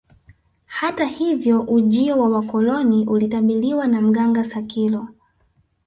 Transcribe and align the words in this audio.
Hata 0.65 1.05
hivyo 1.05 1.61
ujio 1.61 2.19
wa 2.19 2.29
wakoloni 2.29 3.07
ulitabiriwa 3.07 3.87
na 3.87 4.01
mganga 4.01 4.43
Sakilo 4.43 5.07